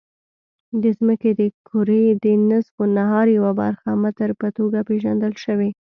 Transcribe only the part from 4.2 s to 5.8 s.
په توګه پېژندل شوې.